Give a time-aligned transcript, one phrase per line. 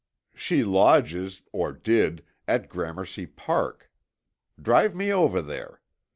[0.33, 3.91] "She lodges, or did, at Gramercy Park.
[4.59, 5.79] Drive me over there.